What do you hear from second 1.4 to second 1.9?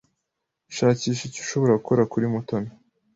ushobora